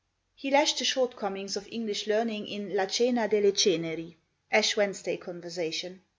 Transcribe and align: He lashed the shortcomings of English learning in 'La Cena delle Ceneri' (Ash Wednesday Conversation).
He 0.33 0.49
lashed 0.49 0.79
the 0.79 0.83
shortcomings 0.83 1.55
of 1.55 1.67
English 1.71 2.07
learning 2.07 2.47
in 2.47 2.75
'La 2.75 2.87
Cena 2.87 3.27
delle 3.27 3.51
Ceneri' 3.51 4.15
(Ash 4.51 4.75
Wednesday 4.75 5.15
Conversation). 5.15 6.01